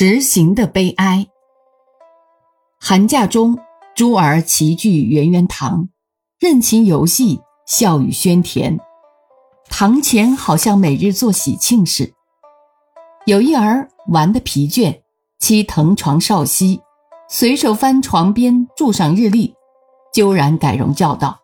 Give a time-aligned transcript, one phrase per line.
[0.00, 1.26] 实行的悲哀。
[2.78, 3.58] 寒假中，
[3.96, 5.88] 诸儿齐聚圆圆堂，
[6.38, 8.78] 任情游戏，笑语喧甜。
[9.68, 12.14] 堂前好像每日做喜庆事。
[13.26, 15.00] 有一儿玩得疲倦，
[15.40, 16.80] 妻腾床稍息，
[17.28, 19.52] 随手翻床边注上日历，
[20.14, 21.40] 悠然改容叫道：“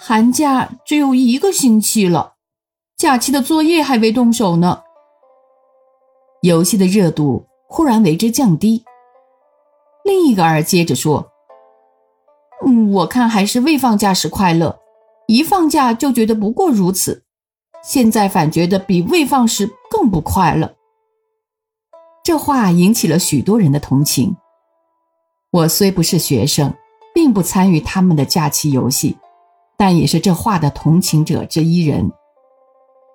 [0.00, 2.36] 寒假只有一个星期了，
[2.96, 4.84] 假期的作业还未动手呢。”
[6.42, 8.84] 游戏的热度忽然为之降低。
[10.04, 11.30] 另一个儿接着说
[12.66, 14.80] ：“嗯，我看还是未放假时快乐，
[15.28, 17.22] 一放假就觉得不过如此，
[17.84, 20.74] 现在反觉得比未放时更不快乐。”
[22.24, 24.36] 这话引起了许多人的同情。
[25.52, 26.74] 我虽不是学生，
[27.14, 29.16] 并不参与他们的假期游戏，
[29.76, 32.10] 但也是这话的同情者之一人。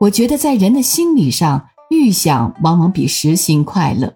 [0.00, 1.68] 我觉得在人的心理上。
[1.92, 4.14] 预想往往比实行快乐。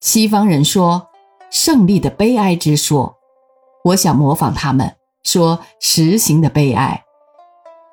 [0.00, 1.08] 西方人说
[1.50, 3.14] 胜利的悲哀之说，
[3.84, 7.04] 我想模仿他们说实行的悲哀。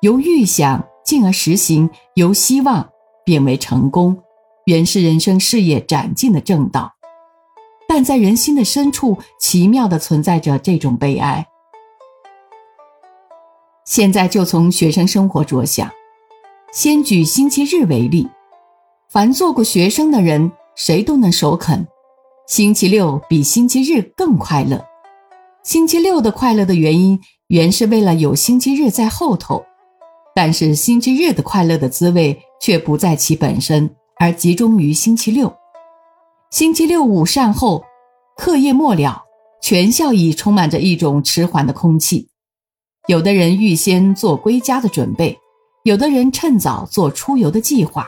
[0.00, 2.88] 由预想进而实行，由希望
[3.26, 4.22] 变为成功，
[4.64, 6.94] 原是人生事业展进的正道。
[7.86, 11.46] 但在人心的深处，奇妙的存在着这种悲哀。
[13.84, 15.90] 现在就从学生生活着想。
[16.72, 18.28] 先举星期日为例，
[19.08, 21.84] 凡做过学生的人，谁都能首肯，
[22.46, 24.80] 星期六比星期日更快乐。
[25.64, 27.18] 星期六的快乐的原因，
[27.48, 29.64] 原是为了有星期日在后头，
[30.32, 33.90] 但是星期日的快乐的滋味却不在其本身，
[34.20, 35.52] 而集中于星期六。
[36.52, 37.82] 星期六午膳后，
[38.36, 39.24] 课业末了，
[39.60, 42.28] 全校已充满着一种迟缓的空气，
[43.08, 45.39] 有的人预先做归家的准备。
[45.84, 48.06] 有的人趁早做出游的计划，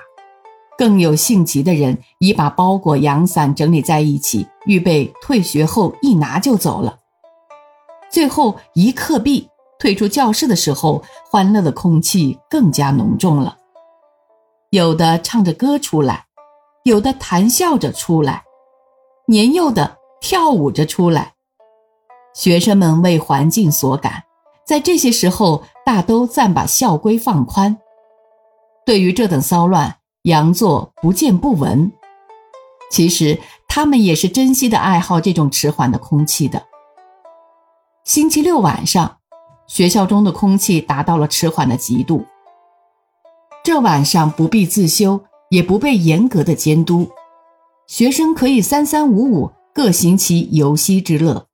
[0.76, 6.98] 更有性急的人已把包裹、阳伞整理在一起，预备退学后一拿就走了。
[8.10, 9.48] 最后一课毕，
[9.78, 13.56] 退出教室的时候，欢乐的空气更加浓重了。
[14.68, 16.26] 有的唱着歌出来，
[16.84, 18.44] 有的谈笑着出来，
[19.26, 21.32] 年幼的跳舞着出来。
[22.34, 24.24] 学生们为环境所感。
[24.64, 27.78] 在这些时候，大都暂把校规放宽。
[28.84, 31.92] 对于这等骚乱，杨作不见不闻。
[32.90, 36.62] 其实他们也是珍惜的爱好这种迟缓的空气的。
[38.04, 39.18] 星期六晚上，
[39.66, 42.26] 学校中的空气达到了迟缓的极度。
[43.64, 47.10] 这晚上不必自修，也不被严格的监督，
[47.86, 51.46] 学生可以三三五五各行其游息之乐，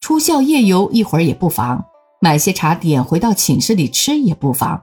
[0.00, 1.84] 出校夜游一会儿也不妨。
[2.26, 4.82] 买些茶点回到寝室里吃也不妨，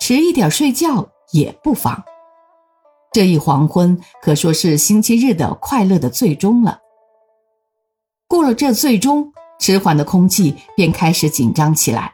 [0.00, 2.02] 迟一点睡觉也不妨。
[3.12, 6.80] 这一黄昏可说是星期日的快乐的最终了。
[8.26, 12.12] 过了这最终，迟缓的空气便开始紧张起来，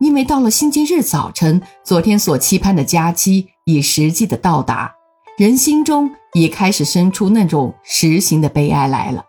[0.00, 4.92] 因为到了星期日早晨，昨天所期盼的假期已实际的到达，
[5.38, 9.24] 人心中已开始生出那种实行的悲哀来了。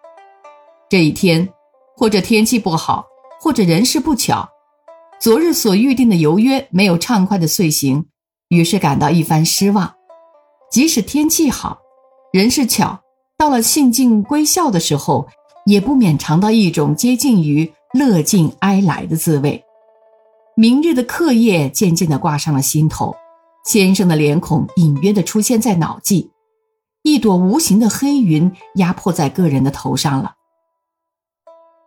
[0.90, 1.48] 这一天，
[1.96, 3.06] 或者天气不好。
[3.38, 4.50] 或者人事不巧，
[5.26, 8.06] 昨日所预定的游约没有畅快的遂行，
[8.50, 9.96] 于是感到一番失望。
[10.70, 11.80] 即使天气好，
[12.32, 13.00] 人事巧，
[13.36, 15.28] 到了兴尽归校的时候，
[15.66, 19.64] 也不免尝到一种接近于乐尽哀来的滋味。
[20.56, 23.16] 明日的课业渐渐地挂上了心头，
[23.66, 26.30] 先生的脸孔隐约地出现在脑际，
[27.02, 30.36] 一朵无形的黑云压迫在个人的头上了。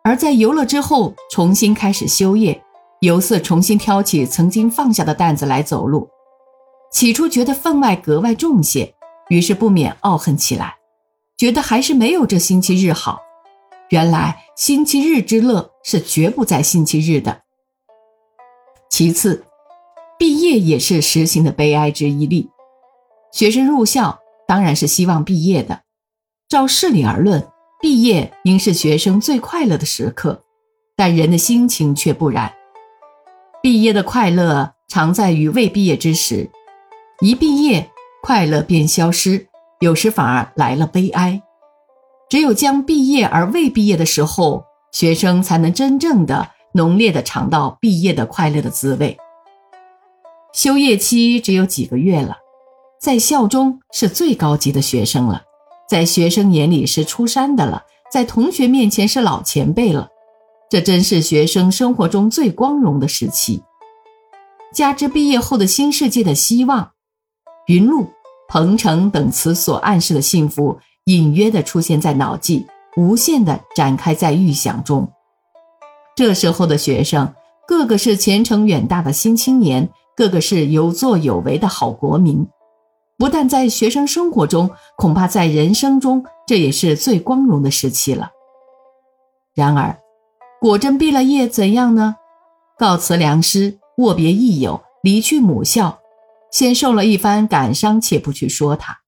[0.02, 2.64] 而在游乐之后，重新开始修业，
[3.00, 6.08] 尤瑟重新挑起曾经放下的担子来走路。
[6.90, 8.94] 起初觉得分外格外重些，
[9.28, 10.76] 于是不免懊恨起来，
[11.36, 13.20] 觉得还是没有这星期日好。
[13.90, 17.42] 原来星期日之乐是绝不在星期日的。
[18.90, 19.44] 其次，
[20.18, 22.50] 毕业也是实行的悲哀之一例。
[23.32, 25.82] 学生入校当然是希望毕业的，
[26.48, 27.46] 照事理而论。
[27.80, 30.42] 毕业应是学生最快乐的时刻，
[30.96, 32.52] 但人的心情却不然。
[33.60, 36.48] 毕业的快乐常在于未毕业之时，
[37.20, 37.90] 一毕业，
[38.22, 39.48] 快乐便消失，
[39.80, 41.42] 有时反而来了悲哀。
[42.28, 49.16] 只有将毕业而未毕业的时候，学生才能真正的浓烈的尝到毕业的快乐的滋味。
[50.52, 52.36] 休业期只有几个月了，
[53.00, 55.42] 在校中是最高级的学生了。
[55.88, 57.82] 在学生眼里是出山的了，
[58.12, 60.08] 在同学面前是老前辈了，
[60.70, 63.62] 这真是学生生活中最光荣的时期。
[64.74, 66.90] 加之毕业后的新世界的希望，
[67.66, 68.06] 云露
[68.48, 72.66] 鹏程等词所暗示的幸福，隐约的出现在脑际，
[72.96, 75.10] 无限的展开在预想中。
[76.14, 77.32] 这时候的学生，
[77.66, 82.46] 个个是前程远大的新青年，个个是有作有为的好国民。
[83.16, 88.30] 不但在学生生活中，恐怕在人生中，这也是最光荣的时期了。
[89.54, 89.98] 然而，
[90.60, 92.16] 果真毕了业怎样呢？
[92.76, 96.00] 告辞良师，握别益友，离去母校，
[96.50, 98.98] 先受了一番感伤，且不去说他。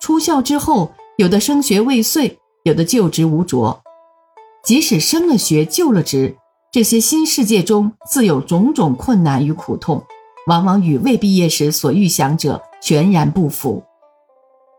[0.00, 3.82] 出校之后，有的升学未遂，有的就职无着。
[4.64, 6.34] 即使升了学，就了职，
[6.72, 10.02] 这些新世界中自有种种困难与苦痛，
[10.46, 13.84] 往往与未毕业时所预想者全然不符。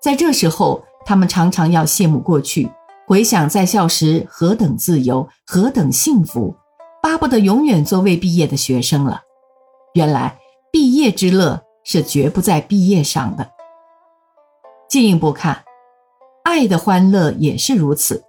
[0.02, 2.72] 在这时候，他们常常要谢幕过去。
[3.08, 6.54] 回想在校时何等自由，何等幸福，
[7.02, 9.22] 巴不得永远做未毕业的学生了。
[9.94, 10.38] 原来
[10.74, 13.50] 毕业之乐是绝不在毕业上的。
[14.90, 15.64] 进一步看，
[16.44, 18.26] 爱的欢乐也是如此。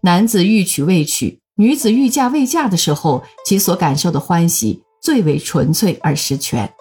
[0.00, 6.72] 男子欲娶未娶，女子欲嫁未嫁的时候，其所感受的欢喜最为纯粹而实全。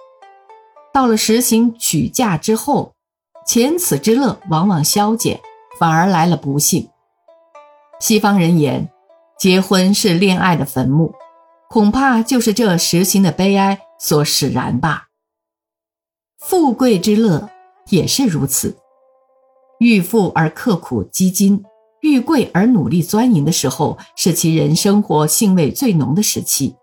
[0.94, 2.94] 到了实行娶嫁之后，
[3.46, 5.42] 前此之乐往往消减，
[5.78, 6.90] 反而来了不幸。
[8.00, 8.90] 西方人言，
[9.38, 11.14] 结婚是恋爱的坟墓，
[11.70, 15.08] 恐怕就是这实行的悲哀所使然吧。
[16.40, 17.50] 富贵之乐
[17.90, 18.78] 也是如此，
[19.80, 21.64] 欲富而刻苦积金，
[22.02, 26.76] 欲贵而努力钻营的时候，是其人生活兴味最浓的时期。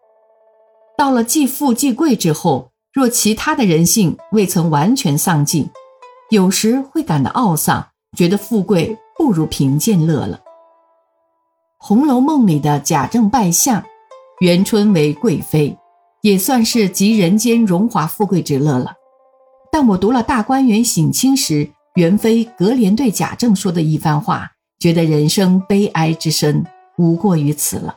[0.99, 5.71] 到了既富既贵之后，若其他的人性未曾完全丧尽，
[6.29, 10.37] 有时会感到懊丧，觉得富贵不如贫贱乐了。
[11.88, 13.81] 《红楼梦》里的贾政拜相，
[14.41, 15.79] 元春为贵妃，
[16.21, 18.93] 也算是集人间荣华富贵之乐了。
[19.71, 24.50] 但我读了大观园省亲时，元妃隔帘对贾政说的一番话，
[24.81, 26.67] 觉得人生悲哀之深，
[26.99, 27.94] 无过于此了。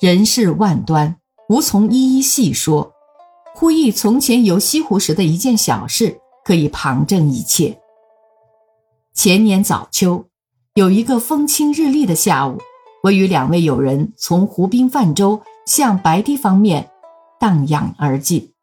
[0.00, 1.14] 人世万端，
[1.48, 2.92] 无从一一细说，
[3.54, 7.80] 忽忆从前游西湖时的一件小事，可以旁证一切。
[9.14, 10.24] 前年早秋。
[10.74, 12.56] 有一个风清日丽的下午，
[13.02, 16.88] 我与两位友人从湖滨泛舟向白堤方面
[17.38, 18.54] 荡漾而进。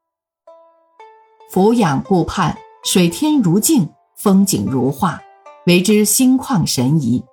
[1.51, 5.21] 俯仰顾盼，水天如镜，风景如画，
[5.67, 7.23] 为之心旷神怡。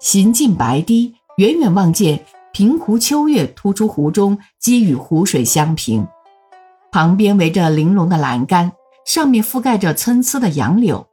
[0.00, 6.04] 行进白堤，远远望见平湖秋月突出湖中，积与湖水相平，
[6.90, 8.72] 旁边围着玲珑的栏杆，
[9.06, 11.06] 上面覆盖着参差的杨柳。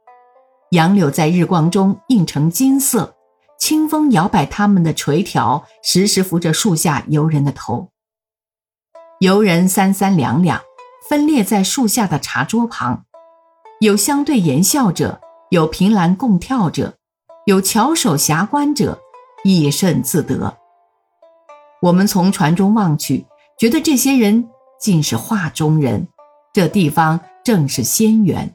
[0.70, 3.16] 杨柳在日光中映成金色，
[3.58, 7.90] 清风摇摆它们的垂条，时时拂着树下游人的头。
[9.18, 10.60] 游人三三两两，
[11.08, 13.04] 分列在树下的茶桌旁，
[13.80, 16.94] 有相对言笑者，有凭栏共跳者，
[17.46, 19.00] 有翘首遐观者，
[19.42, 20.56] 亦甚自得。
[21.82, 23.26] 我们从船中望去，
[23.58, 24.48] 觉得这些人
[24.80, 26.06] 竟是画中人，
[26.52, 28.54] 这地方正是仙园。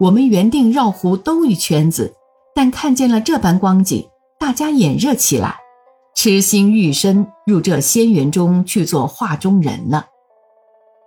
[0.00, 2.14] 我们原定绕湖兜一圈子，
[2.54, 4.08] 但看见了这般光景，
[4.38, 5.58] 大家眼热起来，
[6.14, 10.06] 痴心欲深入这仙园中去做画中人了。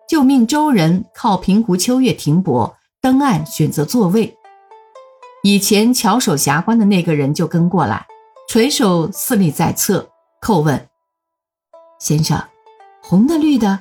[0.07, 4.37] 就命周人靠平湖秋月停泊，登岸选择座位。
[5.41, 8.05] 以前翘首遐观的那个人就跟过来，
[8.47, 10.07] 垂手侍立在侧，
[10.39, 10.87] 叩问
[11.99, 12.39] ：“先生，
[13.01, 13.79] 红的绿的？”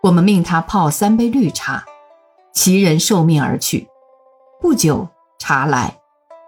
[0.00, 1.84] 我们命他泡三杯绿茶，
[2.54, 3.86] 其人受命而去。
[4.60, 6.00] 不久，茶来，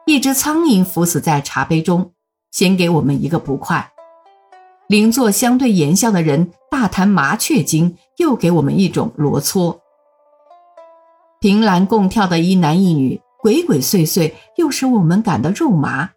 [0.04, 2.12] 一只苍蝇伏死在茶杯中，
[2.50, 3.92] 先给我们一个不快。
[4.88, 9.80] 邻座相对言笑的人大谈麻雀经，又给我们一种罗搓。
[11.38, 16.10] 凭栏共跳的一男一女，鬼鬼祟祟，又使我们感到肉麻。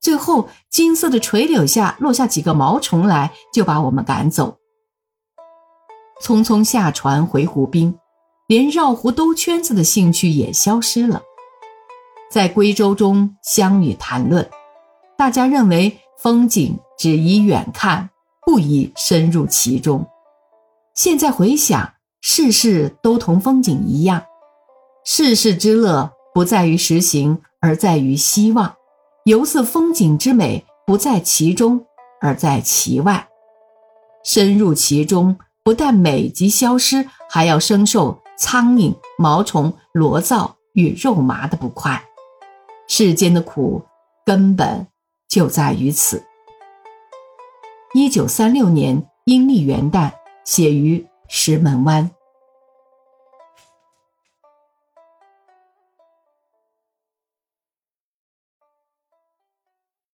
[0.00, 4.58] 最后，金色的垂柳下落下几个毛虫来，就把我们赶走。
[6.20, 7.96] 匆匆下船回湖滨。
[8.52, 11.22] 连绕湖兜圈子的兴趣也消失了，
[12.30, 14.46] 在归舟中相与谈论，
[15.16, 18.10] 大家认为风景只宜远看，
[18.44, 20.06] 不宜深入其中。
[20.94, 24.22] 现在回想，世事都同风景一样，
[25.02, 28.74] 世事之乐不在于实行，而在于希望；
[29.24, 31.86] 游似风景之美不在其中，
[32.20, 33.28] 而在其外。
[34.22, 38.21] 深入其中，不但美即消失，还要生受。
[38.42, 42.02] 苍蝇、毛虫、罗灶与肉麻的不快，
[42.88, 43.80] 世间的苦
[44.26, 44.88] 根本
[45.28, 46.24] 就在于此。
[47.94, 50.10] 一九三六年阴历元旦，
[50.44, 52.10] 写于石门湾。